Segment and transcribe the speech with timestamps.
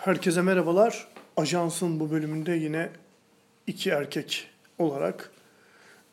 [0.00, 1.08] Herkese merhabalar.
[1.36, 2.90] Ajansın bu bölümünde yine
[3.66, 5.30] iki erkek olarak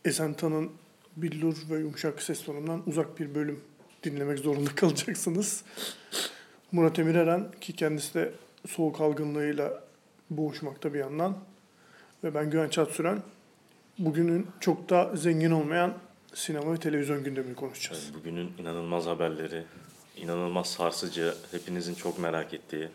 [0.05, 0.71] Esentan'ın
[1.17, 3.63] billur ve yumuşak ses tonundan uzak bir bölüm
[4.03, 5.63] dinlemek zorunda kalacaksınız.
[6.71, 8.33] Murat Emir Eren ki kendisi de
[8.67, 9.83] soğuk algınlığıyla
[10.29, 11.37] boğuşmakta bir yandan.
[12.23, 13.21] Ve ben Güven Çatsüren.
[13.99, 15.93] Bugünün çok da zengin olmayan
[16.33, 18.11] sinema ve televizyon gündemini konuşacağız.
[18.13, 19.63] Bugünün inanılmaz haberleri,
[20.17, 22.89] inanılmaz sarsıcı, hepinizin çok merak ettiği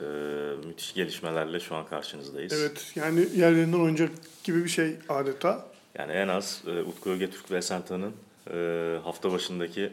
[0.00, 2.52] e, müthiş gelişmelerle şu an karşınızdayız.
[2.52, 4.10] Evet yani yerlerinden oyuncak
[4.44, 5.66] gibi bir şey adeta.
[5.98, 8.12] Yani en az e, Utku Ögetürk ve Esentan'ın
[8.52, 9.92] e, hafta başındaki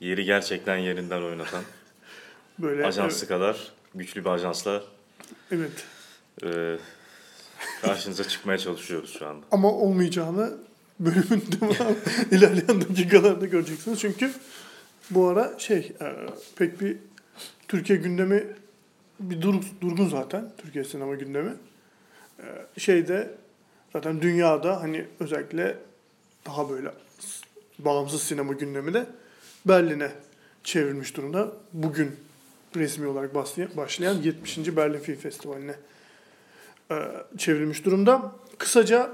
[0.00, 1.62] yeri gerçekten yerinden oynatan
[2.58, 4.82] Böyle ajansı kadar güçlü bir ajansla
[5.50, 5.84] Evet.
[6.44, 6.76] e,
[7.82, 9.46] karşınıza çıkmaya çalışıyoruz şu anda.
[9.50, 10.52] Ama olmayacağını
[11.00, 11.94] bölümün devam
[12.30, 14.00] ilerleyen dakikalarda göreceksiniz.
[14.00, 14.30] Çünkü
[15.10, 16.16] bu ara şey e,
[16.56, 16.96] pek bir
[17.68, 18.46] Türkiye gündemi
[19.20, 20.52] bir dur, durgun zaten.
[20.58, 21.54] Türkiye sinema gündemi.
[22.38, 23.30] E, şeyde
[23.92, 25.76] zaten dünyada hani özellikle
[26.46, 26.90] daha böyle
[27.78, 29.06] bağımsız sinema gündemi de
[29.66, 30.10] Berlin'e
[30.64, 31.52] çevrilmiş durumda.
[31.72, 32.16] Bugün
[32.76, 33.34] resmi olarak
[33.76, 34.76] başlayan 70.
[34.76, 35.74] Berlin Film Festivali'ne
[36.90, 36.96] e,
[37.38, 38.32] çevrilmiş durumda.
[38.58, 39.10] Kısaca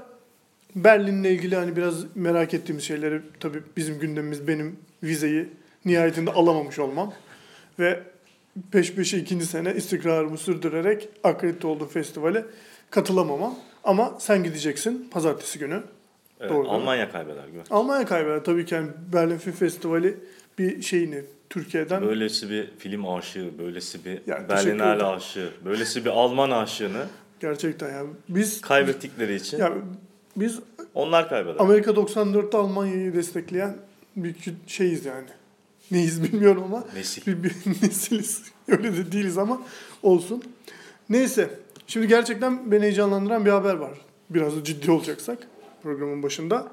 [0.75, 5.49] Berlin'le ilgili hani biraz merak ettiğimiz şeyleri tabii bizim gündemimiz benim vizeyi
[5.85, 7.13] nihayetinde alamamış olmam
[7.79, 8.03] ve
[8.71, 12.45] peş peşe ikinci sene istikrarımı sürdürerek akredite olduğu festivale
[12.89, 13.55] katılamamam.
[13.83, 15.83] Ama sen gideceksin pazartesi günü.
[16.39, 16.69] Evet, Doğru?
[16.69, 17.65] Almanya kaybeder güven.
[17.69, 20.17] Almanya kaybeder tabii ki yani Berlin Film Festivali
[20.59, 25.11] bir şeyini Türkiye'den Böylesi bir film aşığı, böylesi bir Ya, teşekkür Berlinale ederim.
[25.11, 27.05] aşığı, böylesi bir Alman aşığını
[27.39, 29.81] gerçekten yani biz kaybettikleri için yani
[30.37, 30.59] biz
[30.93, 31.55] onlar kaybeder.
[31.59, 33.75] Amerika 94'te Almanya'yı destekleyen
[34.15, 34.35] bir
[34.67, 35.27] şeyiz yani.
[35.91, 37.27] Neyiz bilmiyorum ama Nesil.
[37.27, 38.43] bir, bir nesiliz.
[38.67, 39.61] Öyle de değiliz ama
[40.03, 40.43] olsun.
[41.09, 41.49] Neyse.
[41.87, 44.01] Şimdi gerçekten beni heyecanlandıran bir haber var.
[44.29, 45.47] Biraz da ciddi olacaksak
[45.83, 46.71] programın başında.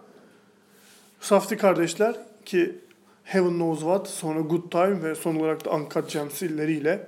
[1.21, 2.79] Safti kardeşler ki
[3.25, 7.07] Heaven Knows What, sonra Good Time ve son olarak da Uncut Gems illeriyle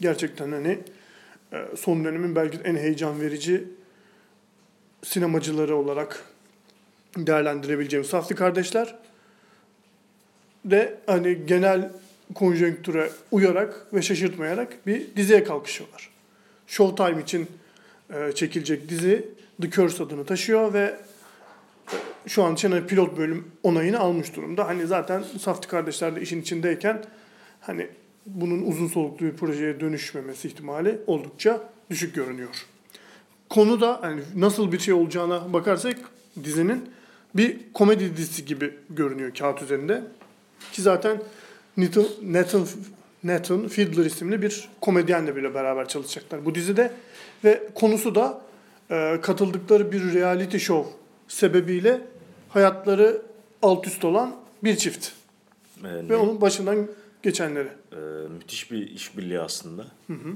[0.00, 0.78] gerçekten hani
[1.52, 3.64] e, son dönemin belki en heyecan verici
[5.02, 6.24] sinemacıları olarak
[7.16, 8.98] değerlendirebileceğim Safti kardeşler
[10.64, 11.90] de hani genel
[12.34, 16.10] konjonktüre uyarak ve şaşırtmayarak bir diziye kalkışıyorlar.
[16.66, 17.46] Showtime için
[18.14, 19.28] e, çekilecek dizi
[19.62, 20.96] The Curse adını taşıyor ve
[21.92, 24.68] e, şu an için hani pilot bölüm onayını almış durumda.
[24.68, 27.04] Hani zaten Safti kardeşler de işin içindeyken
[27.60, 27.88] hani
[28.26, 32.66] bunun uzun soluklu bir projeye dönüşmemesi ihtimali oldukça düşük görünüyor.
[33.48, 35.96] Konu da hani nasıl bir şey olacağına bakarsak
[36.44, 36.90] dizinin
[37.34, 40.02] bir komedi dizisi gibi görünüyor kağıt üzerinde.
[40.72, 41.22] Ki zaten
[41.76, 42.66] Nathan, Nathan,
[43.24, 46.92] Nathan Fiedler isimli bir komedyenle bile beraber çalışacaklar bu dizide.
[47.44, 48.40] Ve konusu da
[48.90, 50.90] e, katıldıkları bir reality show
[51.28, 52.00] sebebiyle
[52.48, 53.22] hayatları
[53.62, 55.08] alt üst olan bir çift.
[55.80, 56.86] Ee, Ve ne- onun başından
[57.22, 57.68] geçenleri.
[57.92, 57.96] Ee,
[58.38, 59.84] müthiş bir işbirliği aslında.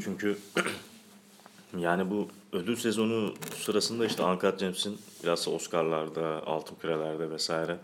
[0.04, 0.36] Çünkü
[1.78, 7.76] yani bu ödül sezonu sırasında işte Uncut Gems'in biraz Oscar'larda, Altın Küreler'de vesaire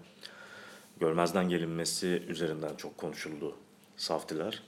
[1.00, 3.56] görmezden gelinmesi üzerinden çok konuşuldu
[3.96, 4.62] Saftiler.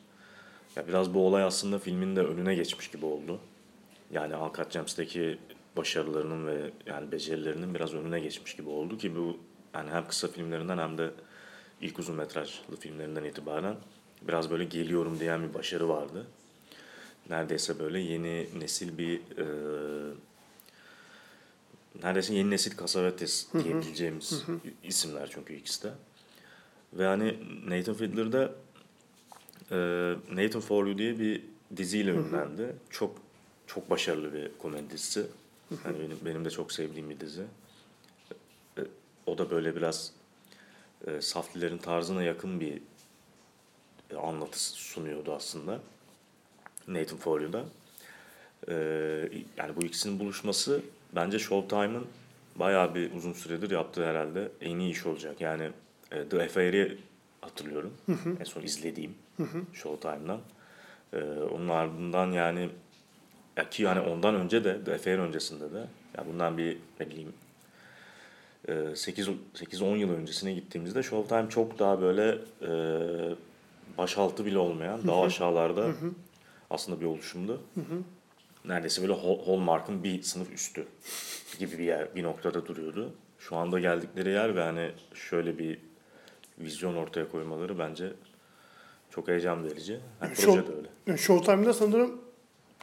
[0.76, 3.40] Ya biraz bu olay aslında filmin de önüne geçmiş gibi oldu.
[4.12, 5.38] Yani Uncut Gems'teki
[5.76, 9.38] başarılarının ve yani becerilerinin biraz önüne geçmiş gibi oldu ki bu
[9.74, 11.10] yani hem kısa filmlerinden hem de
[11.80, 13.76] ilk uzun metrajlı filmlerinden itibaren
[14.28, 16.26] biraz böyle geliyorum diyen bir başarı vardı.
[17.30, 19.44] Neredeyse böyle yeni nesil bir e,
[22.02, 24.44] neredeyse yeni nesil Cassavetes diyebileceğimiz
[24.84, 25.92] isimler çünkü ikisi de.
[26.92, 27.38] Ve hani
[27.68, 28.52] Nathan Fiedler'da
[29.70, 29.76] e,
[30.32, 31.42] Nathan For You diye bir
[31.76, 32.76] diziyle ünlendi.
[32.90, 33.16] Çok
[33.66, 35.26] çok başarılı bir komedi dizisi.
[35.84, 37.42] Yani benim, benim de çok sevdiğim bir dizi.
[38.78, 38.80] E,
[39.26, 40.12] o da böyle biraz
[41.06, 42.80] e, Saftilerin tarzına yakın bir
[44.10, 45.80] e, anlatı sunuyordu aslında.
[46.88, 47.64] Nathan For You'da.
[48.68, 48.74] E,
[49.56, 50.82] yani bu ikisinin buluşması
[51.14, 52.06] bence Showtime'ın
[52.56, 55.40] bayağı bir uzun süredir yaptığı herhalde en iyi iş olacak.
[55.40, 55.70] Yani
[56.12, 56.98] e, The Affair'i
[57.40, 57.92] hatırlıyorum.
[58.40, 59.14] En son izlediğim
[59.72, 60.40] Showtime'dan.
[61.12, 62.68] E, onun ardından yani
[63.56, 65.84] ya ki yani ondan önce de The Affair öncesinde de
[66.18, 67.32] ya bundan bir ne bileyim
[68.68, 72.70] 8-10 yıl öncesine gittiğimizde Showtime çok daha böyle e,
[73.98, 75.86] başaltı bile olmayan, daha aşağılarda
[76.70, 77.60] aslında bir oluşumdu.
[78.64, 80.86] Neredeyse böyle Hall- Hallmark'ın bir sınıf üstü
[81.58, 83.12] gibi bir yer, bir noktada duruyordu.
[83.38, 85.78] Şu anda geldikleri yer ve hani şöyle bir
[86.58, 88.12] vizyon ortaya koymaları bence
[89.10, 90.00] çok heyecan verici.
[90.22, 90.72] Yani Show- proje de
[91.08, 91.18] öyle.
[91.18, 92.20] Showtime'da sanırım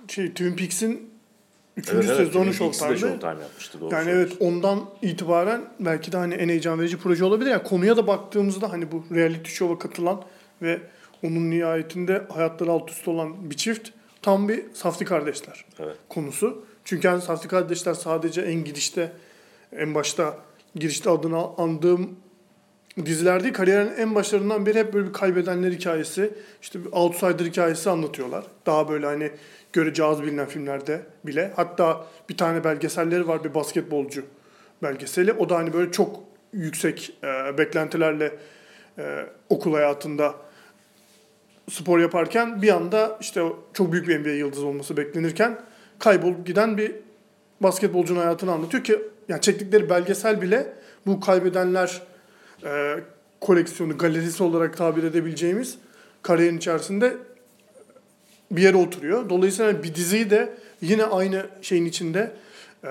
[0.07, 0.89] şey Twin Peaks'in
[1.77, 2.97] Evet, üçüncü evet, sezonu Showtime'de.
[2.97, 3.81] Showtime yapmıştı.
[3.81, 4.45] Doğru Yani evet söylüyorsun.
[4.57, 7.51] ondan itibaren belki de hani en heyecan verici proje olabilir.
[7.51, 10.23] Yani konuya da baktığımızda hani bu reality show'a katılan
[10.61, 10.81] ve
[11.23, 13.89] onun nihayetinde hayatları alt üst olan bir çift
[14.21, 15.95] tam bir Safdie kardeşler Evet.
[16.09, 16.65] konusu.
[16.85, 19.11] Çünkü yani Safdie kardeşler sadece en girişte
[19.71, 20.37] en başta
[20.75, 22.15] girişte adını andığım
[23.05, 27.89] diziler değil kariyerin en başlarından beri hep böyle bir kaybedenler hikayesi işte bir outsider hikayesi
[27.89, 28.43] anlatıyorlar.
[28.65, 29.31] Daha böyle hani
[29.73, 31.51] görece az bilinen filmlerde bile.
[31.55, 34.25] Hatta bir tane belgeselleri var bir basketbolcu
[34.83, 35.33] belgeseli.
[35.33, 36.19] O da hani böyle çok
[36.53, 38.31] yüksek e, beklentilerle
[38.97, 40.35] e, okul hayatında
[41.69, 43.43] spor yaparken bir anda işte
[43.73, 45.59] çok büyük bir NBA yıldızı olması beklenirken
[45.99, 46.95] kaybolup giden bir
[47.61, 50.73] basketbolcunun hayatını anlatıyor ki yani çektikleri belgesel bile
[51.05, 52.01] bu kaybedenler
[52.63, 52.95] e,
[53.41, 55.77] koleksiyonu, galerisi olarak tabir edebileceğimiz
[56.21, 57.17] kariyerin içerisinde
[58.51, 59.29] bir yere oturuyor.
[59.29, 62.31] Dolayısıyla bir diziyi de yine aynı şeyin içinde
[62.83, 62.89] e,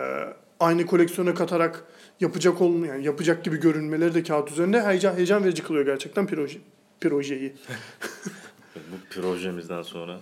[0.60, 1.84] aynı koleksiyona katarak
[2.20, 6.58] yapacak olmayan, yani yapacak gibi görünmeleri de kağıt üzerinde heyecan, heyecan verici kılıyor gerçekten proje,
[7.00, 7.52] projeyi.
[8.76, 10.20] Bu projemizden sonra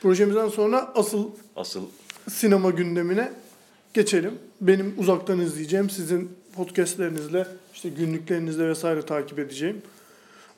[0.00, 1.82] Projemizden sonra asıl asıl
[2.30, 3.32] sinema gündemine
[3.94, 4.38] geçelim.
[4.60, 6.30] Benim uzaktan izleyeceğim, sizin
[6.60, 9.82] podcastlerinizle, işte günlüklerinizle vesaire takip edeceğim.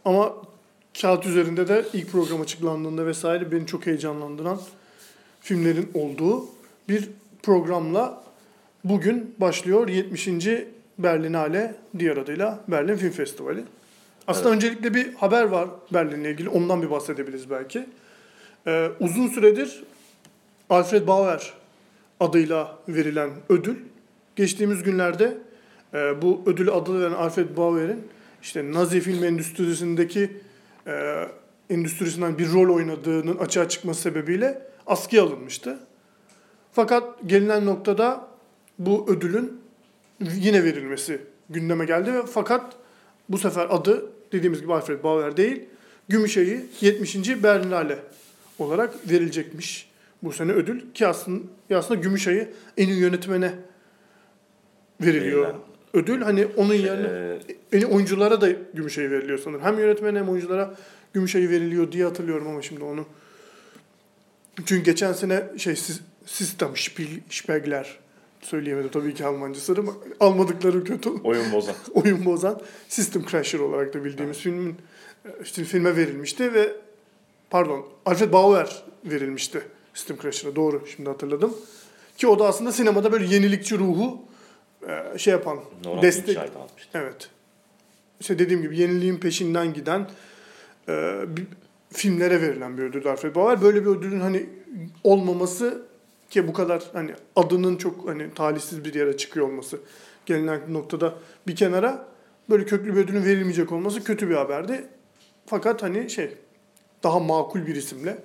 [0.05, 0.35] Ama
[1.01, 4.61] kağıt üzerinde de ilk program açıklandığında vesaire beni çok heyecanlandıran
[5.41, 6.45] filmlerin olduğu
[6.89, 7.09] bir
[7.43, 8.25] programla
[8.85, 10.29] bugün başlıyor 70.
[10.99, 13.65] Berlinale diğer adıyla Berlin Film Festivali.
[14.27, 16.49] Aslında öncelikle bir haber var Berlin'le ilgili.
[16.49, 17.87] Ondan bir bahsedebiliriz belki.
[18.67, 19.85] Ee, uzun süredir
[20.71, 21.53] Alfred Bauer
[22.21, 23.77] adıyla verilen ödül.
[24.37, 25.39] Geçtiğimiz günlerde
[25.95, 28.09] e, bu ödülü adı veren Alfred Bauer'in
[28.43, 30.31] işte Nazi film endüstrisindeki
[30.87, 31.25] e,
[31.71, 35.79] endüstrisinden bir rol oynadığının açığa çıkması sebebiyle askıya alınmıştı.
[36.73, 38.29] Fakat gelinen noktada
[38.79, 39.61] bu ödülün
[40.21, 42.77] yine verilmesi gündeme geldi ve fakat
[43.29, 45.65] bu sefer adı dediğimiz gibi Alfred Bauer değil,
[46.09, 47.43] Gümüşayı 70.
[47.43, 47.99] Berlinale
[48.59, 49.91] olarak verilecekmiş
[50.23, 51.43] bu sene ödül ki aslında,
[51.75, 53.53] aslında Gümüşayı en iyi yönetmene
[55.01, 55.72] veriliyor Verilen.
[55.95, 56.23] Ödül.
[56.23, 57.39] Hani onun Şey, yerine
[57.73, 59.63] e, iyi oyunculara da Gümüşayı veriliyor sanırım.
[59.63, 60.75] Hem yönetmene hem oyunculara
[61.13, 63.07] Gümüşayı veriliyor diye hatırlıyorum ama şimdi onu.
[64.57, 67.99] Çünkü geçen sene şey Sis- System Spiel, Spiegler
[68.41, 71.75] söyleyemedim tabii ki Almancası ama almadıkları kötü oyun bozan.
[71.95, 74.77] oyun bozan System Crasher olarak da bildiğimiz filmin
[75.25, 76.73] e, işte filme verilmişti ve
[77.51, 79.63] pardon Alfred Bauer verilmişti
[79.95, 81.57] System Crasher'a doğru şimdi hatırladım.
[82.17, 84.19] Ki o da aslında sinemada böyle yenilikçi ruhu
[84.89, 86.39] e, şey yapan Nora destek.
[86.95, 87.31] Evet.
[88.21, 90.11] İşte dediğim gibi yeniliğin peşinden giden
[90.89, 91.47] e, bir-
[91.93, 93.63] filmlere verilen bir ödül Alfred Bauer.
[93.63, 94.47] Böyle bir ödülün hani
[95.05, 95.83] olmaması
[96.31, 99.79] ki bu kadar hani adının çok hani talihsiz bir yere çıkıyor olması
[100.27, 101.15] gelinen noktada
[101.47, 102.09] bir kenara
[102.51, 104.85] böyle köklü bir ödülün verilmeyecek olması kötü bir haberdi.
[105.47, 106.35] Fakat hani şey
[107.03, 108.19] daha makul bir isimle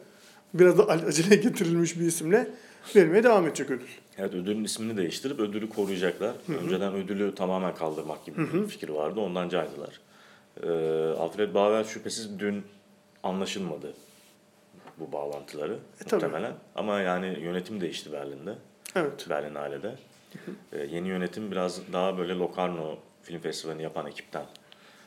[0.53, 2.48] biraz da acele getirilmiş bir isimle
[2.95, 3.88] verilmeye devam edecek ödül.
[4.18, 6.34] Evet ödülün ismini değiştirip ödülü koruyacaklar.
[6.63, 9.19] Önceden ödülü tamamen kaldırmak gibi bir fikir vardı.
[9.19, 10.00] Ondan caydılar.
[10.63, 10.69] Ee,
[11.19, 12.63] Alfred Bauer şüphesiz dün
[13.24, 13.94] anlaşılmadı
[15.00, 16.24] bu bağlantıları tabii.
[16.24, 16.54] muhtemelen.
[16.75, 18.56] Ama yani yönetim değişti Berlin'de.
[18.96, 19.29] Evet.
[19.29, 19.96] Berlinale'de.
[20.74, 24.46] Ee, yeni yönetim biraz daha böyle Locarno Film Festivali'ni yapan ekipten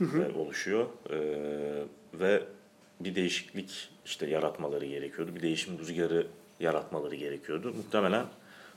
[0.00, 0.86] e, oluşuyor.
[1.10, 1.82] Ee,
[2.14, 2.42] ve
[3.00, 5.36] bir değişiklik işte yaratmaları gerekiyordu.
[5.36, 6.26] Bir değişim rüzgarı
[6.60, 7.72] yaratmaları gerekiyordu.
[7.76, 8.24] Muhtemelen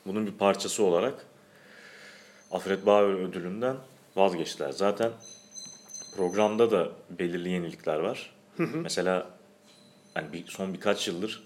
[0.06, 1.26] bunun bir parçası olarak
[2.52, 3.76] Alfred Bauer ödülünden
[4.16, 4.72] vazgeçtiler.
[4.72, 5.12] Zaten
[6.16, 8.34] programda da belirli yenilikler var.
[8.58, 9.28] Mesela
[10.14, 11.44] hani bir, son birkaç yıldır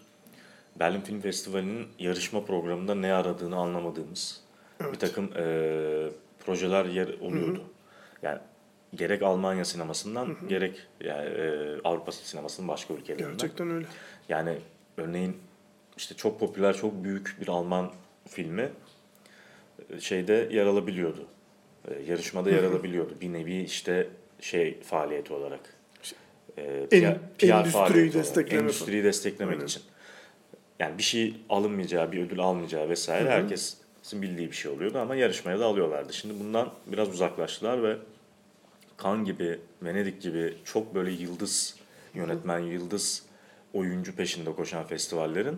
[0.79, 4.41] Berlin Film Festivali'nin yarışma programında ne aradığını anlamadığımız
[4.93, 6.09] bir takım eee,
[6.45, 7.63] projeler yer oluyordu.
[8.23, 8.39] Yani
[8.95, 13.31] gerek Almanya sinemasından gerek yani, eee, Avrupa sinemasının başka ülkelerinden.
[13.31, 13.85] Gerçekten öyle.
[14.29, 14.57] Yani
[14.97, 15.37] örneğin
[15.97, 17.91] işte çok popüler, çok büyük bir Alman
[18.29, 18.69] filmi
[19.89, 21.25] e, şeyde yer alabiliyordu.
[21.87, 23.13] E, Yarışmada yer alabiliyordu.
[23.21, 24.07] Bir nevi işte
[24.41, 25.59] şey faaliyeti olarak.
[26.57, 28.13] E, En- PR PR endüstriyi faaliyeti olarak.
[28.13, 29.65] destekleme Endüstriyi desteklemek Aynen.
[29.65, 29.81] için.
[30.79, 33.79] Yani bir şey alınmayacağı, bir ödül almayacağı vesaire herkesin
[34.13, 36.13] bildiği bir şey oluyordu ama yarışmaya da alıyorlardı.
[36.13, 37.97] Şimdi bundan biraz uzaklaştılar ve
[38.97, 41.75] Kan gibi, Venedik gibi çok böyle yıldız
[42.13, 43.23] yönetmen, yıldız
[43.73, 45.57] oyuncu peşinde koşan festivallerin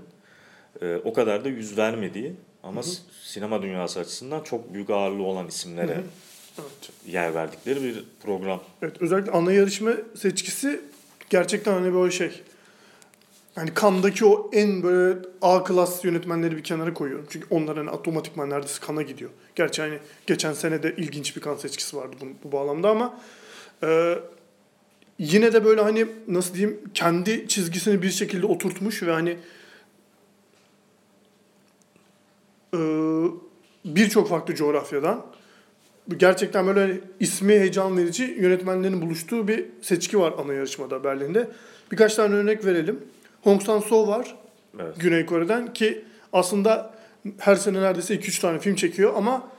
[0.82, 2.34] e, o kadar da yüz vermediği
[2.64, 5.92] ama s- sinema dünyası açısından çok büyük ağırlığı olan isimlere
[6.60, 6.90] Evet.
[7.08, 8.64] yer verdikleri bir program.
[8.82, 10.82] Evet özellikle ana yarışma seçkisi
[11.30, 12.42] gerçekten hani böyle şey.
[13.56, 17.28] Yani Cannes'daki o en böyle A klas yönetmenleri bir kenara koyuyorum.
[17.30, 19.30] Çünkü onların hani otomatikman neredeyse kana gidiyor.
[19.56, 23.20] Gerçi hani geçen sene de ilginç bir kan seçkisi vardı bu, bu bağlamda ama
[23.84, 24.20] e,
[25.20, 29.38] yine de böyle hani nasıl diyeyim kendi çizgisini bir şekilde oturtmuş ve hani e,
[33.86, 35.26] birçok farklı coğrafyadan
[36.18, 41.48] gerçekten böyle ismi heyecan verici yönetmenlerin buluştuğu bir seçki var ana yarışmada Berlin'de.
[41.92, 43.00] Birkaç tane örnek verelim.
[43.44, 44.36] Hong Sang-soo var
[44.80, 44.96] Evet.
[45.00, 46.94] Güney Kore'den ki aslında
[47.38, 49.50] her sene neredeyse 2-3 tane film çekiyor ama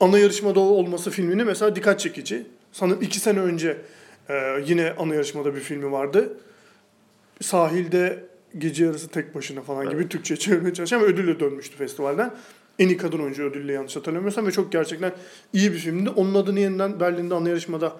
[0.00, 2.46] ana yarışmada olması filmini mesela dikkat çekici.
[2.72, 3.76] Sanırım 2 sene önce
[4.28, 4.34] e,
[4.66, 6.36] yine ana yarışmada bir filmi vardı.
[7.40, 8.24] Sahilde
[8.58, 10.10] gece yarısı tek başına falan gibi Evet.
[10.10, 12.34] Türkçe çevirmeye çalışan ama ödülle dönmüştü festivalden.
[12.78, 15.12] En iyi kadın oyuncu ödülle yanlış hatırlamıyorsam ve çok gerçekten
[15.52, 16.10] iyi bir filmdi.
[16.10, 17.96] Onun adını yeniden Berlin'de ana yarışmada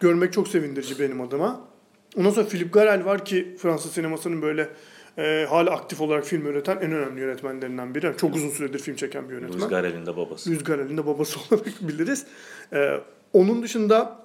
[0.00, 1.60] görmek çok sevindirici benim adıma.
[2.16, 4.68] Ondan sonra Philip Garel var ki Fransız sinemasının böyle
[5.18, 8.06] e, hala aktif olarak film üreten en önemli yönetmenlerinden biri.
[8.06, 9.60] Yani çok uzun süredir film çeken bir yönetmen.
[9.60, 10.50] Louis Garrel'in de babası.
[10.50, 12.26] Louis Garrel'in de babası olarak biliriz.
[12.72, 13.00] E,
[13.32, 14.20] onun dışında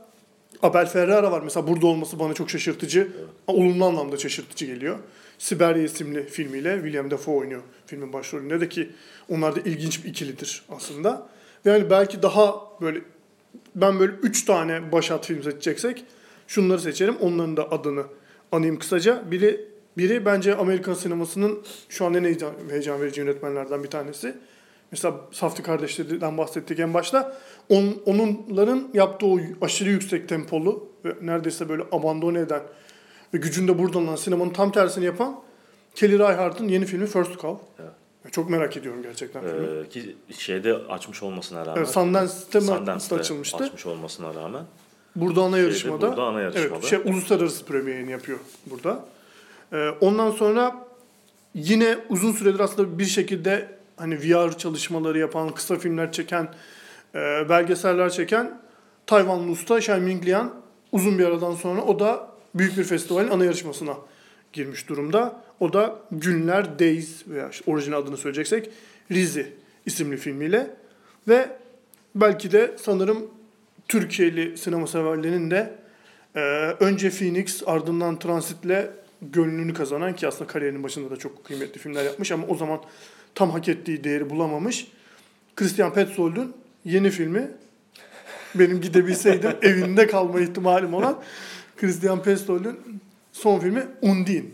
[0.64, 1.42] Abel Ferrara var.
[1.42, 3.12] Mesela burada olması bana çok şaşırtıcı.
[3.48, 4.98] Olumlu anlamda şaşırtıcı geliyor.
[5.38, 8.90] Siberia isimli filmiyle William Dafoe oynuyor filmin başrolünde de ki
[9.30, 11.28] onlar da ilginç bir ikilidir aslında.
[11.66, 13.02] Ve yani belki daha böyle
[13.76, 16.06] ben böyle üç tane başat film seçeceksek
[16.48, 17.16] şunları seçerim.
[17.16, 18.04] Onların da adını
[18.52, 19.32] anayım kısaca.
[19.32, 24.36] Biri biri bence Amerikan sinemasının şu an en heyecan, heyecan verici yönetmenlerden bir tanesi.
[24.92, 27.38] Mesela Safdie kardeşlerden bahsettik en başta.
[27.70, 32.62] On, onların yaptığı o aşırı yüksek tempolu ve neredeyse böyle abandone eden
[33.34, 35.40] ve gücünde buradan olan sinemanın tam tersini yapan
[35.96, 37.66] Kelly Reichardt'ın yeni filmi First Cow.
[37.80, 37.92] Evet.
[38.32, 39.86] Çok merak ediyorum gerçekten filmi.
[39.86, 41.78] Ee, ki şeyde açmış olmasına rağmen.
[41.78, 43.64] Evet, Sundance'te Sundance'te açılmıştı?
[43.64, 44.64] açmış olmasına rağmen.
[45.16, 46.08] Burada ana Şeyde, yarışmada.
[46.08, 46.70] burada ana yarışmada.
[46.74, 49.06] Evet, şey, uluslararası premierini yapıyor burada.
[49.74, 50.86] Ee, ondan sonra
[51.54, 56.48] yine uzun süredir aslında bir şekilde hani VR çalışmaları yapan, kısa filmler çeken,
[57.16, 58.62] e, belgeseller çeken
[59.08, 60.54] Tayvanlı usta Shen Minglian
[60.92, 63.98] uzun bir aradan sonra o da büyük bir festivalin ana yarışmasına
[64.54, 65.44] girmiş durumda.
[65.60, 68.70] O da Günler Days veya işte orijinal adını söyleyeceksek
[69.12, 69.54] Rizi
[69.86, 70.68] isimli filmiyle
[71.28, 71.50] ve
[72.16, 73.28] belki de sanırım
[73.88, 75.76] Türkiye'li sinema severlerinin de
[76.36, 76.40] e,
[76.80, 78.90] önce Phoenix ardından Transit'le
[79.22, 82.80] gönlünü kazanan ki aslında kariyerinin başında da çok kıymetli filmler yapmış ama o zaman
[83.36, 84.88] tam hak ettiği değeri bulamamış.
[85.56, 86.54] Christian Petzold'un
[86.86, 87.52] yeni filmi
[88.56, 91.22] benim gidebilseydim evinde kalma ihtimalim olan
[91.78, 92.80] Christian Petzold'un
[93.32, 94.46] son filmi Undine.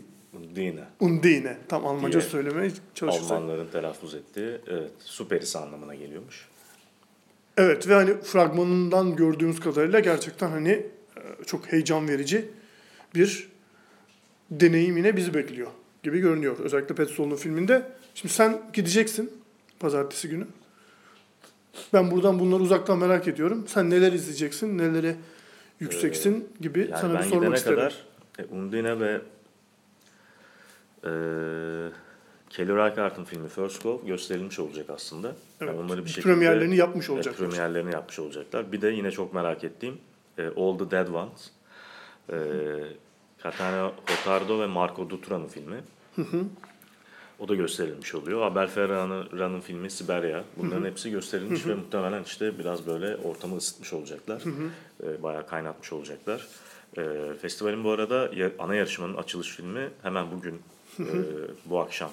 [0.54, 0.84] Dine.
[1.00, 1.56] Undine.
[1.68, 3.30] Tam Almanca Diye söylemeye çalışırsak.
[3.30, 6.48] Almanların telaffuz ettiği evet, süperisi anlamına geliyormuş.
[7.56, 12.48] Evet ve hani fragmanından gördüğümüz kadarıyla gerçekten hani e, çok heyecan verici
[13.14, 13.48] bir
[14.50, 15.70] deneyim yine bizi bekliyor
[16.02, 16.58] gibi görünüyor.
[16.58, 17.92] Özellikle Petzold'un filminde.
[18.14, 19.32] Şimdi sen gideceksin
[19.80, 20.46] pazartesi günü.
[21.92, 23.64] Ben buradan bunları uzaktan merak ediyorum.
[23.68, 25.16] Sen neler izleyeceksin, nelere
[25.82, 27.76] yükseksin gibi Yani sana bir sormak isterim.
[27.78, 27.96] kadar
[28.38, 29.20] e, Undine ve
[31.04, 31.10] e,
[32.50, 35.32] Kelly Reichardt'ın filmi First Go gösterilmiş olacak aslında.
[35.60, 35.70] Evet.
[35.74, 37.48] Yani onları bir şekilde Premierlerini yapmış olacaklar.
[37.48, 38.72] premierlerini yapmış olacaklar.
[38.72, 39.98] Bir de yine çok merak ettiğim
[40.38, 41.50] e, All the Dead Ones.
[42.32, 42.36] E,
[43.42, 45.76] Katana Hotardo ve Marco Dutra'nın filmi.
[47.42, 48.42] O da gösterilmiş oluyor.
[48.42, 50.44] Abel Ferrara'nın filmi Siberia.
[50.56, 54.42] Bunların hepsi gösterilmiş ve muhtemelen işte biraz böyle ortamı ısıtmış olacaklar.
[55.02, 56.48] E, bayağı kaynatmış olacaklar.
[56.98, 57.02] E,
[57.42, 60.62] festivalin bu arada ana yarışmanın açılış filmi hemen bugün
[61.00, 61.16] e,
[61.64, 62.10] bu akşam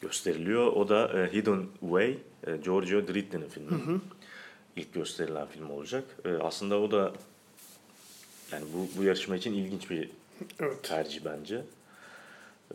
[0.00, 0.66] gösteriliyor.
[0.66, 4.00] O da e, Hidden Way, e, Giorgio Dritti'nin filmi.
[4.76, 6.04] İlk gösterilen film olacak.
[6.24, 7.12] E, aslında o da
[8.52, 10.10] yani bu, bu yarışma için ilginç bir
[10.60, 10.82] Evet.
[10.82, 11.62] tercih bence.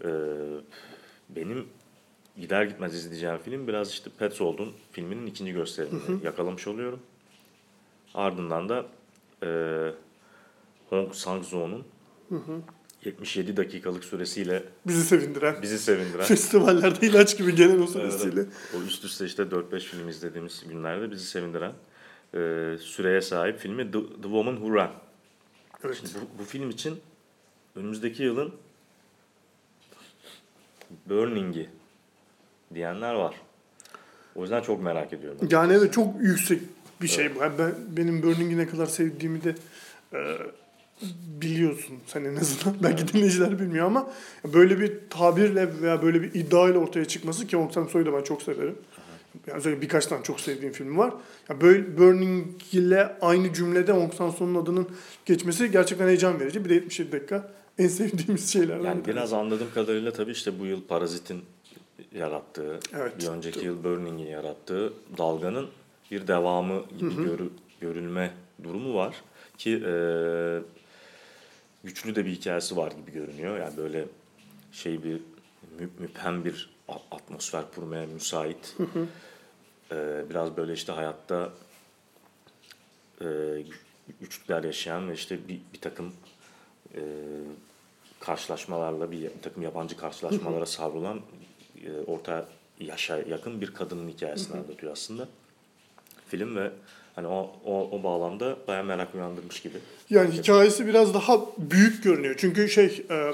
[0.04, 0.10] E,
[1.30, 1.68] benim
[2.38, 7.00] gider gitmez izleyeceğim film biraz işte Petzold'un filminin ikinci gösterimini yakalamış oluyorum.
[8.14, 8.86] Ardından da
[9.44, 9.50] e,
[10.90, 11.84] Hong Sang-soo'nun
[13.06, 15.56] 77 dakikalık süresiyle Bizi sevindiren.
[15.62, 18.46] bizi sevindiren Festivallerde ilaç gibi gelen o Evet, süresiyle.
[18.78, 21.74] o üst üste işte 4-5 film izlediğimiz günlerde bizi sevindiren
[22.34, 24.92] e, süreye sahip filmi The, The Woman Who Ran.
[25.84, 25.96] Evet.
[25.96, 27.00] Şimdi bu, bu film için
[27.76, 28.52] önümüzdeki yılın
[31.06, 31.70] Burning'i
[32.74, 33.36] diyenler var.
[34.36, 35.40] O yüzden çok merak ediyorum.
[35.52, 36.62] Yani evet çok yüksek
[37.02, 37.40] bir şey bu.
[37.40, 39.56] Yani ben benim Burning'i ne kadar sevdiğimi de
[40.14, 40.20] e,
[41.42, 42.76] biliyorsun sen en azından.
[42.84, 44.10] Belki dinleyiciler bilmiyor ama
[44.54, 48.42] böyle bir tabirle veya böyle bir iddiayla ortaya çıkması ki Hong Sang-soo'yu da ben çok
[48.42, 48.76] severim.
[49.48, 51.14] Yani özellikle birkaç tane çok sevdiğim film var.
[51.50, 54.88] Ya böyle Burning ile aynı cümlede Hong Sang-soo'nun adının
[55.26, 56.66] geçmesi gerçekten heyecan verici.
[56.66, 58.86] Bir de 77 dakika en sevdiğimiz şeylerden.
[58.86, 61.42] Yani biraz anladığım kadarıyla tabii işte bu yıl Parazit'in
[62.16, 63.20] yarattığı, Evet.
[63.22, 65.68] bir önceki yıl Burning'in yarattığı dalganın
[66.12, 67.50] bir devamı gibi görü-
[67.82, 69.16] görülme durumu var.
[69.58, 69.94] Ki e,
[71.84, 73.60] güçlü de bir hikayesi var gibi görünüyor.
[73.60, 74.06] Yani böyle
[74.72, 75.14] şey bir
[75.80, 76.70] mü, müphem bir
[77.12, 78.76] atmosfer kurmaya müsait.
[79.92, 81.50] E, biraz böyle işte hayatta
[83.22, 83.26] e,
[84.22, 86.14] güçlükler yaşayan ve işte bir, bir takım
[86.96, 87.02] e,
[88.20, 91.22] karşılaşmalarla bir, takım yabancı karşılaşmalara savrulan
[91.86, 92.46] e, orta
[92.80, 95.28] yaşa yakın bir kadının hikayesini anlatıyor aslında.
[96.28, 96.72] Film ve
[97.16, 99.78] hani o, o, o bağlamda bayağı merak uyandırmış gibi.
[100.10, 102.36] Yani hikayesi biraz daha büyük görünüyor.
[102.38, 103.32] Çünkü şey e,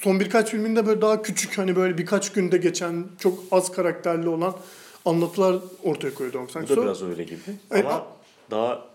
[0.00, 4.56] son birkaç filminde böyle daha küçük hani böyle birkaç günde geçen çok az karakterli olan
[5.04, 7.40] anlatılar ortaya koyuyor Dong Bu da biraz öyle gibi.
[7.70, 8.06] E, ama
[8.50, 8.86] daha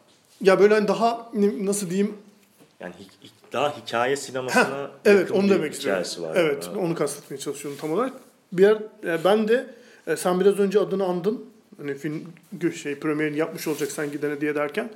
[0.41, 2.17] Ya böyle hani daha nasıl diyeyim
[2.81, 2.93] yani
[3.53, 6.03] daha hikaye sinemasına Evet yakın onu bir demek istiyorum.
[6.19, 6.31] var.
[6.35, 6.71] Evet Ha.
[6.79, 8.13] onu kastetmeye çalışıyorum tam olarak.
[8.53, 9.73] Bir yer e, ben de
[10.07, 11.45] e, sen biraz önce adını andın.
[11.77, 12.23] Hani film
[12.75, 14.89] şey premierini yapmış olacak sen gidene diye derken.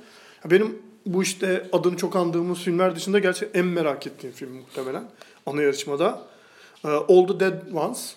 [0.44, 5.04] Benim bu işte adını çok andığımız filmler dışında gerçekten en merak ettiğim film muhtemelen
[5.46, 6.22] ana yarışmada.
[6.84, 8.16] E, All the Dead Ones.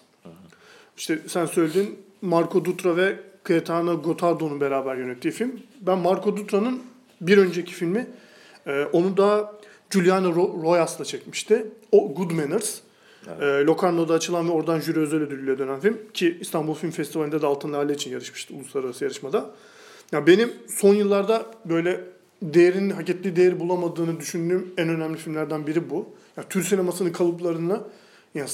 [0.97, 5.59] İşte sen söyledin Marco Dutra ve Gaetano Gotardo'nun beraber yönettiği film.
[5.81, 6.83] Ben Marco Dutra'nın
[7.21, 8.07] bir önceki filmi
[8.69, 9.53] e, onu da
[9.89, 11.65] Giuliano Ro- Royas'la çekmişti.
[11.91, 12.79] O Good Manners.
[13.27, 13.41] Evet.
[13.41, 15.97] E, Locarno'da açılan ve oradan jüri özel ödülüyle dönen film.
[16.13, 19.51] Ki İstanbul Film Festivali'nde de Altın Lale için yarışmıştı uluslararası yarışmada.
[20.11, 22.01] Ya benim son yıllarda böyle
[22.41, 26.09] değerin hak ettiği değeri bulamadığını düşündüğüm en önemli filmlerden biri bu.
[26.37, 27.79] Ya Türk sinemasının kalıplarını
[28.35, 28.45] ya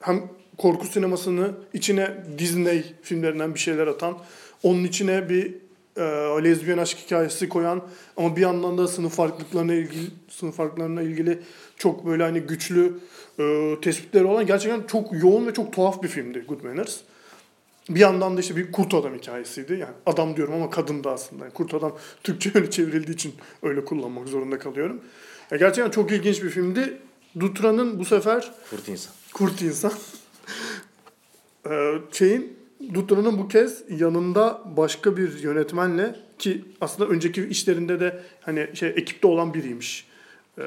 [0.00, 0.22] hem
[0.58, 4.18] korku sinemasını içine Disney filmlerinden bir şeyler atan,
[4.62, 5.54] onun içine bir
[5.96, 6.00] e,
[6.44, 7.82] lezbiyen aşk hikayesi koyan
[8.16, 11.38] ama bir yandan da sınıf farklılıklarına ilgili sınıf farklılıklarına ilgili
[11.76, 12.98] çok böyle hani güçlü
[13.38, 17.00] e, tespitleri olan gerçekten çok yoğun ve çok tuhaf bir filmdi Good Manners.
[17.88, 19.72] Bir yandan da işte bir kurt adam hikayesiydi.
[19.72, 21.44] Yani adam diyorum ama kadın da aslında.
[21.44, 25.00] Yani kurt adam Türkçe öyle çevrildiği için öyle kullanmak zorunda kalıyorum.
[25.50, 26.98] Ya gerçekten çok ilginç bir filmdi.
[27.40, 29.12] Dutra'nın bu sefer Kurt insan.
[29.34, 29.92] kurt insan.
[31.70, 32.63] Ee, şeyin
[32.94, 39.26] Dutra'nın bu kez yanında başka bir yönetmenle ki aslında önceki işlerinde de hani şey ekipte
[39.26, 40.06] olan biriymiş.
[40.58, 40.62] Ee,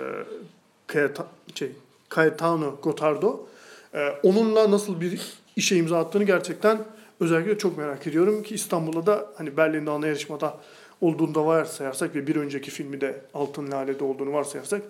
[0.87, 1.25] Cayeta-
[1.55, 1.71] şey,
[2.15, 3.47] Caetano Gotardo.
[3.93, 5.21] Ee, onunla nasıl bir
[5.55, 6.85] işe imza attığını gerçekten
[7.19, 10.57] özellikle çok merak ediyorum ki İstanbul'da da hani Berlin'de ana yarışmada
[11.01, 14.81] olduğunda varsayarsak ve bir önceki filmi de Altın Lale'de olduğunu varsayarsak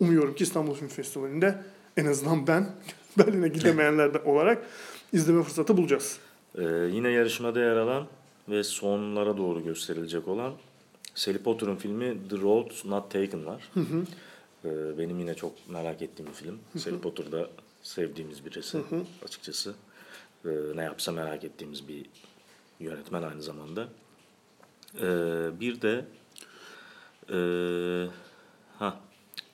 [0.00, 1.54] umuyorum ki İstanbul Film Festivali'nde
[1.96, 2.66] en azından ben
[3.18, 4.66] Berlin'e gidemeyenlerden olarak
[5.12, 6.18] izleme fırsatı bulacağız.
[6.58, 6.62] Ee,
[6.92, 8.06] yine yarışmada yer alan
[8.48, 10.52] ve sonlara doğru gösterilecek olan
[11.14, 13.70] Sally Potter'ın filmi The Road Not Taken var.
[14.64, 16.58] Ee, benim yine çok merak ettiğim bir film.
[16.78, 17.48] Sally Potter da
[17.82, 18.78] sevdiğimiz birisi
[19.24, 19.74] açıkçası.
[20.44, 22.06] Ee, ne yapsa merak ettiğimiz bir
[22.80, 23.88] yönetmen aynı zamanda.
[25.00, 26.04] Ee, bir de
[27.32, 27.38] e,
[28.78, 28.96] ha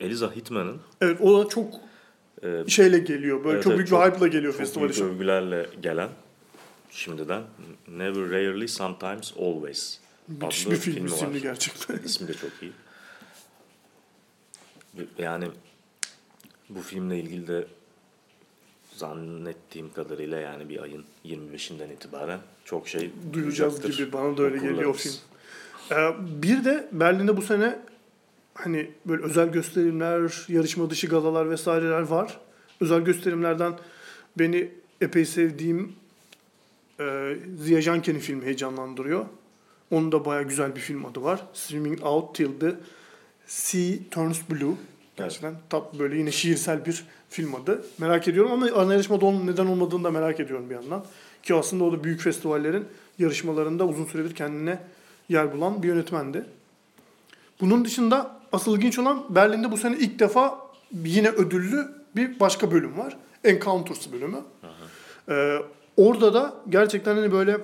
[0.01, 1.75] Eliza Hittman'ın Evet o da çok
[2.43, 3.45] e, şeyle geliyor.
[3.45, 5.11] Böyle Evet, çok evet, büyük çok- bir hype'la geliyor çok festivale büyük şu an.
[5.11, 6.09] övgülerle gelen
[6.91, 7.43] şimdiden
[7.89, 9.99] Never Rarely Sometimes Always
[10.29, 11.41] Müthiş adlı bir film filmi isimli var.
[11.41, 11.99] gerçekten.
[12.05, 12.73] İsmi de çok iyi.
[15.19, 15.49] Yani
[16.69, 17.67] bu filmle ilgili de
[18.97, 24.95] zannettiğim kadarıyla yani bir ayın 25'inden itibaren çok şey Duyacağız gibi bana da öyle geliyor
[24.95, 25.15] film.
[25.91, 27.79] Ee, bir de Berlin'de bu sene
[28.55, 32.41] hani böyle özel gösterimler, yarışma dışı galalar vesaireler var.
[32.81, 33.79] Özel gösterimlerden
[34.39, 35.93] beni epey sevdiğim
[37.01, 39.27] e, Ziya Janken'in filmi heyecanlandırıyor.
[39.91, 41.47] Onun da bayağı güzel bir film adı var.
[41.53, 42.75] Swimming Out Till the
[43.47, 44.75] Sea Turns Blue.
[45.17, 47.85] Gerçekten tat böyle yine şiirsel bir film adı.
[47.99, 51.05] Merak ediyorum ama ana yarışmada onun neden olmadığını da merak ediyorum bir yandan.
[51.43, 52.85] Ki aslında o da büyük festivallerin
[53.19, 54.79] yarışmalarında uzun süredir kendine
[55.29, 56.45] yer bulan bir yönetmendi.
[57.61, 60.59] Bunun dışında asıl ilginç olan Berlin'de bu sene ilk defa
[61.05, 63.17] yine ödüllü bir başka bölüm var.
[63.45, 64.39] Encounters bölümü.
[65.29, 65.59] Ee,
[66.01, 67.59] orada da gerçekten hani böyle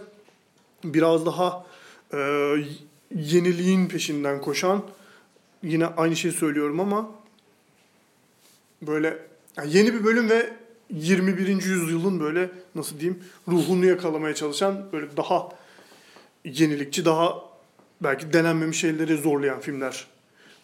[0.85, 1.67] biraz daha
[2.13, 2.19] e,
[3.15, 4.83] yeniliğin peşinden koşan
[5.63, 7.11] yine aynı şeyi söylüyorum ama
[8.83, 9.19] böyle
[9.57, 10.53] yani yeni bir bölüm ve
[10.91, 11.49] 21.
[11.49, 15.49] yüzyılın böyle nasıl diyeyim ruhunu yakalamaya çalışan böyle daha
[16.45, 17.43] yenilikçi, daha
[18.01, 20.07] belki denenmemiş şeyleri zorlayan filmler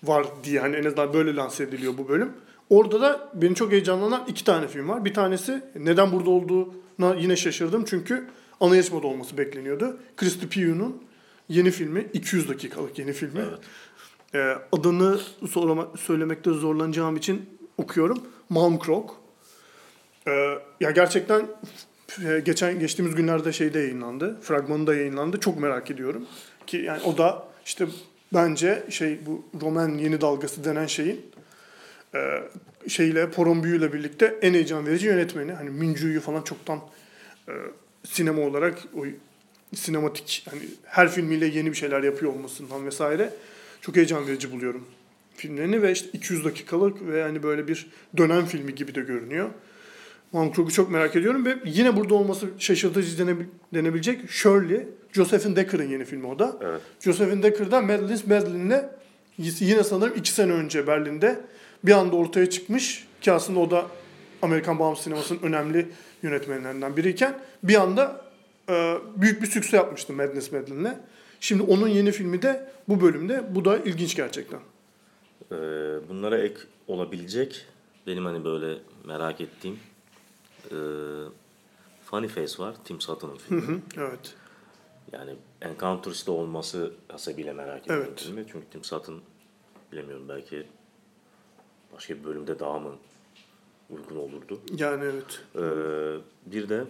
[0.03, 2.33] var diye hani en azından böyle lanse ediliyor bu bölüm.
[2.71, 5.05] Orada da beni çok heyecanlanan iki tane film var.
[5.05, 8.29] Bir tanesi neden burada olduğuna yine şaşırdım çünkü
[8.61, 9.97] ana yarışmada olması bekleniyordu.
[10.17, 11.03] Christy Pugh'un
[11.49, 13.41] yeni filmi, 200 dakikalık yeni filmi.
[13.41, 13.59] Evet.
[14.35, 17.43] Ee, adını sorama- söylemekte zorlanacağım için
[17.79, 18.19] okuyorum.
[18.49, 19.11] Malmkrog.
[20.29, 20.31] Ee,
[20.81, 21.47] ya gerçekten
[22.25, 24.41] e, geçen geçtiğimiz günlerde şeyde yayınlandı.
[24.43, 25.41] Fragmanı da yayınlandı.
[25.41, 26.27] Çok merak ediyorum.
[26.67, 27.87] Ki yani o da işte
[28.35, 31.32] bence şey bu roman yeni dalgası denen şeyin
[32.15, 32.43] e,
[32.89, 35.53] şeyle Porombiu'yla birlikte en heyecan verici yönetmeni.
[35.53, 36.81] Hani Minju'yu falan çoktan
[37.49, 37.53] e,
[38.05, 39.05] sinema olarak o
[39.75, 43.31] sinematik hani her filmiyle yeni bir şeyler yapıyor olmasından vesaire
[43.81, 44.87] çok heyecan verici buluyorum
[45.37, 49.51] filmlerini ve işte 200 dakikalık ve hani böyle bir dönem filmi gibi de görünüyor.
[50.33, 56.05] Bangkok'u çok merak ediyorum ve yine burada olması şaşırtıcı denebil- denebilecek Shirley, Josephine Decker'ın yeni
[56.05, 56.57] filmi o da.
[56.61, 56.81] Evet.
[57.01, 58.85] Josephine Decker'da Madeline's Madeline'le
[59.39, 61.41] yine sanırım iki sene önce Berlin'de
[61.85, 63.87] bir anda ortaya çıkmış ki aslında o da
[64.43, 65.89] Amerikan bağımsız sinemasının önemli
[66.23, 68.25] yönetmenlerinden biriyken bir anda
[68.69, 70.99] e, büyük bir sükse yapmıştı Madness Madeline'le.
[71.41, 73.55] Şimdi onun yeni filmi de bu bölümde.
[73.55, 74.61] Bu da ilginç gerçekten.
[75.53, 75.57] Ee,
[76.09, 76.55] bunlara ek
[76.89, 77.67] olabilecek
[78.07, 79.79] benim hani böyle merak ettiğim
[80.71, 80.77] e,
[82.05, 82.75] Funny Face var.
[82.85, 83.63] Tim Sutton'ın filmi.
[83.63, 84.35] Hı, evet.
[85.13, 88.21] Yani Encounters'da olması hasebiyle merak ediyorum Evet.
[88.21, 88.45] filmi.
[88.53, 89.21] Çünkü Tim Sutton
[89.93, 90.67] bilemiyorum belki
[91.95, 92.91] başka bir bölümde daha mı
[93.91, 94.61] uygun olurdu.
[94.77, 95.41] Yani evet.
[95.57, 96.85] Ee, bir de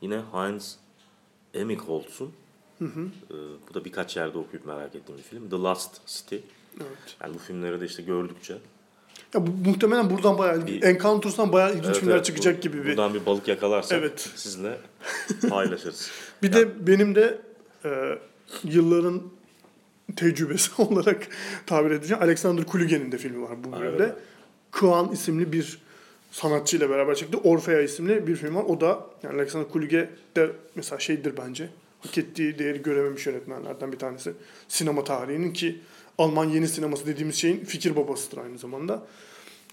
[0.00, 0.78] yine Heinz
[1.54, 2.32] Emmigholtz'un
[2.80, 2.84] e,
[3.70, 5.50] bu da birkaç yerde okuyup merak ettiğim bir film.
[5.50, 6.36] The Last City.
[6.76, 7.16] Evet.
[7.22, 8.58] Yani bu filmleri de işte gördükçe
[9.34, 12.84] Ya bu, muhtemelen buradan bayağı Bir- Encounters'tan bayağı ilginç Evet, filmler evet, çıkacak bu- gibi
[12.84, 12.88] bir.
[12.88, 14.30] Buradan bir balık yakalarsak Evet.
[14.34, 14.78] sizinle
[15.48, 16.10] paylaşırız.
[16.42, 17.38] Bir de benim de
[17.84, 18.18] e,
[18.64, 19.22] yılların
[20.16, 21.28] tecrübesi olarak
[21.66, 22.22] tabir edeceğim.
[22.22, 24.14] Alexander Kulugen'in de filmi var bu bölümde.
[24.72, 25.78] Kuan isimli bir
[26.30, 27.38] sanatçıyla beraber çıktı.
[27.38, 28.64] Orfea isimli bir film var.
[28.64, 31.68] O da yani Alexander Kuluge de mesela şeydir bence.
[32.00, 34.32] Hak ettiği değeri görememiş yönetmenlerden bir tanesi.
[34.68, 35.80] Sinema tarihinin ki
[36.18, 39.06] Alman yeni sineması dediğimiz şeyin fikir babasıdır aynı zamanda.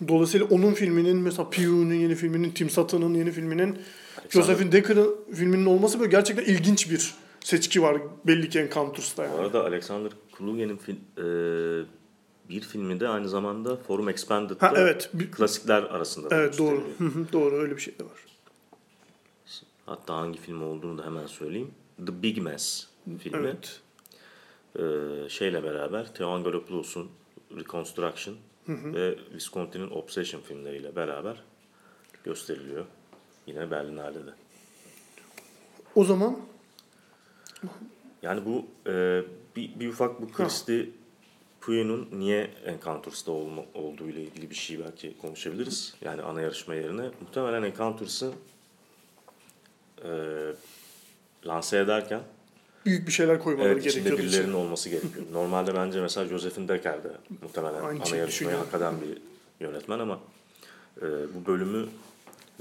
[0.08, 3.78] Dolayısıyla onun filminin mesela Piyu'nun yeni filminin, Tim Sutton'ın yeni filminin,
[4.30, 9.42] Josephine Decker'ın filminin olması böyle gerçekten ilginç bir seçki var belli ki Encounters'ta Bu yani.
[9.42, 11.26] arada Alexander Kluge'nin fil, e,
[12.50, 16.84] bir filmi de aynı zamanda Forum Expanded'da Ha evet, klasikler arasında da evet doğru.
[16.98, 18.26] Hı hı, doğru öyle bir şey de var.
[19.86, 21.72] Hatta hangi film olduğunu da hemen söyleyeyim.
[22.06, 22.88] The Big Mess
[23.20, 23.38] filmi.
[23.48, 23.82] Evet.
[24.80, 27.10] Ee, şeyle beraber Theo Angelopoulos'un
[27.56, 28.36] Reconstruction
[28.68, 31.44] ve Visconti'nin Obsession filmleriyle beraber
[32.24, 32.86] gösteriliyor.
[33.48, 34.32] Yine Berlinale'de.
[35.96, 36.38] O zaman
[38.22, 39.22] Yani bu e,
[39.56, 40.90] bir, bir ufak bu Christie
[41.62, 45.94] Puyo'nun niye Encounters'ta olma, olduğu ile ilgili bir şey belki konuşabiliriz.
[46.02, 47.10] Yani ana yarışma yerine.
[47.22, 48.32] Muhtemelen Encounters'ı
[50.04, 50.10] e,
[51.46, 52.22] lanse ederken
[52.86, 54.32] büyük bir şeyler koymaları Evet, içinde gerekiyordu.
[54.32, 55.26] birilerinin olması gerekiyor.
[55.32, 59.18] Normalde bence mesela Josephine Decker de muhtemelen Aynı ana şeyi yarışmayı hak eden bir
[59.66, 60.20] yönetmen ama
[60.98, 61.88] e, bu bölümü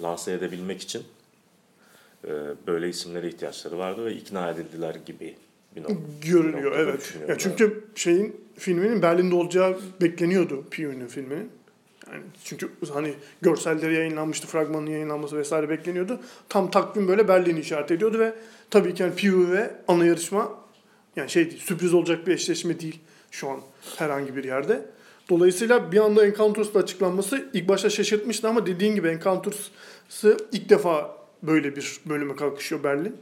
[0.02, 1.02] lanse edebilmek için
[2.24, 2.30] e,
[2.66, 5.36] böyle isimlere ihtiyaçları vardı ve ikna edildiler gibi
[5.76, 7.14] bir nok- bir Görünüyor evet.
[7.28, 11.50] Ya çünkü şeyin filminin Berlin'de olacağı bekleniyordu Piyon'un filminin.
[12.12, 16.20] Yani çünkü hani görselleri yayınlanmıştı, fragmanın yayınlanması vesaire bekleniyordu.
[16.48, 18.34] Tam takvim böyle Berlin'i işaret ediyordu ve
[18.70, 20.52] tabii ki yani Piyo ve ana yarışma
[21.16, 23.60] yani şey değil, sürpriz olacak bir eşleşme değil şu an
[23.96, 24.84] herhangi bir yerde.
[25.30, 31.76] Dolayısıyla bir anda Encounters'la açıklanması ilk başta şaşırtmıştı ama dediğin gibi Encounters'ı ilk defa böyle
[31.76, 33.16] bir bölüme kalkışıyor Berlin.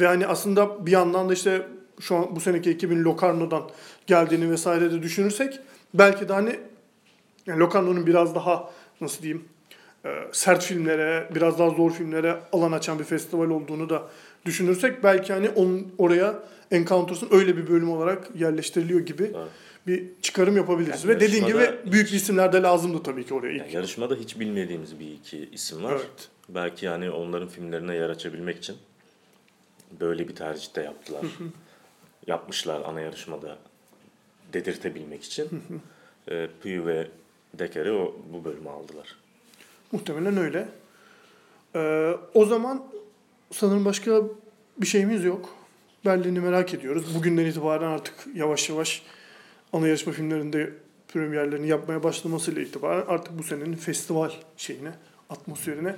[0.00, 1.66] Ve hani aslında bir yandan da işte
[2.00, 3.70] şu an bu seneki ekibin Locarno'dan
[4.06, 5.58] geldiğini vesaire de düşünürsek
[5.94, 6.60] belki de hani
[7.46, 9.44] yani Locarno'nun biraz daha nasıl diyeyim
[10.04, 14.02] e, sert filmlere, biraz daha zor filmlere alan açan bir festival olduğunu da
[14.46, 19.48] düşünürsek belki hani onun oraya Encounters'ın öyle bir bölüm olarak yerleştiriliyor gibi Evet.
[19.86, 21.04] bir çıkarım yapabiliriz.
[21.04, 23.60] Yani Ve dediğin gibi büyük bir isimler de lazımdı tabii ki oraya ilk.
[23.60, 25.92] Yani yarışmada hiç bilmediğimiz bir iki isim var.
[25.92, 26.28] Evet.
[26.54, 28.76] Belki yani onların filmlerine yer açabilmek için
[30.00, 31.26] böyle bir tercih de yaptılar.
[32.26, 33.58] Yapmışlar ana yarışmada
[34.52, 35.48] dedirtebilmek için.
[36.28, 37.08] e, Puyo ve
[37.54, 39.16] Decker'i o bu bölüme aldılar.
[39.92, 40.68] Muhtemelen öyle.
[41.74, 42.82] Ee, o zaman
[43.50, 44.22] sanırım başka
[44.76, 45.54] bir şeyimiz yok.
[46.04, 47.14] Berlin'i merak ediyoruz.
[47.14, 49.02] Bugünden itibaren artık yavaş yavaş
[49.72, 50.72] ana yarışma filmlerinde
[51.08, 54.92] premierlerini yapmaya başlamasıyla itibaren artık bu senenin festival şeyine,
[55.30, 55.96] atmosferine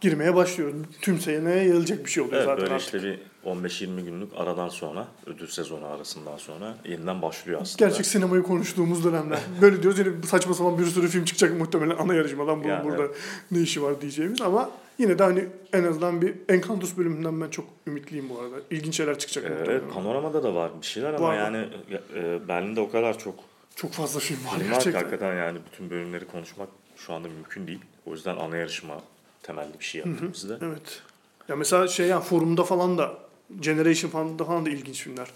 [0.00, 0.76] girmeye başlıyoruz.
[1.00, 2.86] Tüm seneye yayılacak bir şey oluyor Evet zaten böyle artık.
[2.86, 3.18] işte bir
[3.50, 7.86] 15-20 günlük aradan sonra, ödül sezonu arasından sonra yeniden başlıyor aslında.
[7.88, 9.38] Gerçek sinemayı konuştuğumuz dönemler.
[9.62, 12.58] Böyle diyoruz yine saçma sapan bir sürü film çıkacak muhtemelen ana yarışmadan.
[12.60, 13.16] Bunun Yani burada evet.
[13.50, 17.64] ne işi var diyeceğimiz ama yine de hani en azından bir Encantus bölümünden ben çok
[17.86, 18.56] ümitliyim bu arada.
[18.70, 19.80] İlginç şeyler çıkacak Ee, muhtemelen.
[19.80, 21.68] Evet, panoramada da var bir şeyler ama Var, yani
[22.14, 23.34] e, Berlin'de o kadar çok
[23.76, 25.00] Çok fazla film var film var ki gerçekten.
[25.00, 27.80] hakikaten yani bütün bölümleri konuşmak şu anda mümkün değil.
[28.06, 28.94] O yüzden ana yarışma
[29.42, 30.58] temelli bir şey yaptık biz de.
[30.62, 31.02] Evet.
[31.48, 33.18] Ya mesela şey ya forumda falan da
[33.60, 35.28] Generation falan da falan da ilginç filmler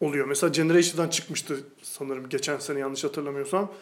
[0.00, 0.26] oluyor.
[0.26, 3.72] Mesela Generation'dan çıkmıştı sanırım geçen sene yanlış hatırlamıyorsam.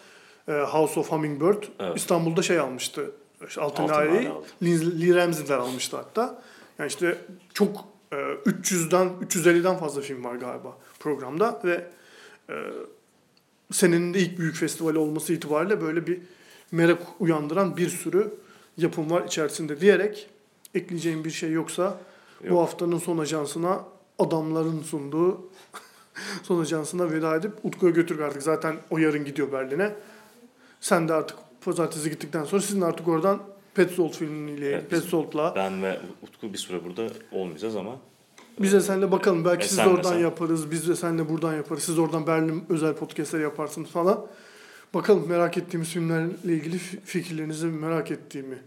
[0.48, 1.96] Ee, House of Hummingbird Evet.
[1.96, 3.10] İstanbul'da şey almıştı.
[3.48, 4.32] İşte Altın aldı.
[4.62, 6.42] Lee Ramsey'ler almıştı hatta.
[6.78, 7.18] Yani işte
[7.54, 11.90] çok e, 300'den 350'den fazla film var galiba programda ve
[12.50, 12.54] e,
[13.72, 16.20] senenin de ilk büyük festivali olması itibariyle böyle bir
[16.72, 18.34] merak uyandıran bir sürü
[18.76, 20.30] yapım var içerisinde diyerek
[20.74, 21.98] ekleyeceğim bir şey yoksa
[22.44, 22.52] Yok.
[22.52, 23.84] bu haftanın son ajansına
[24.18, 25.40] adamların sunduğu
[26.42, 28.42] son ajansına veda edip Utku'ya götür artık.
[28.42, 29.94] Zaten o yarın gidiyor Berlin'e.
[30.80, 33.42] Sen de artık pazartesi gittikten sonra sizin artık oradan
[33.74, 37.96] Petzold filmiyle, Evet, Petzolt'la Ben ve Utku bir süre burada olmayacağız ama
[38.58, 39.44] biz de seninle bakalım.
[39.44, 40.18] Belki E, siz de oradan sen.
[40.18, 40.70] yaparız.
[40.70, 41.82] Biz de seninle buradan yaparız.
[41.82, 44.26] Siz oradan Berlin özel podcastler yaparsınız falan.
[44.94, 48.58] Bakalım merak ettiğimiz filmlerle ilgili fi- fikirlerinizi merak ettiğimi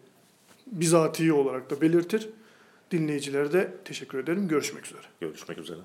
[0.68, 2.30] bizatihi olarak da belirtir.
[2.92, 4.48] Dinleyicilere de teşekkür ederim.
[4.48, 5.02] Görüşmek üzere.
[5.22, 5.80] görüşmek üzere.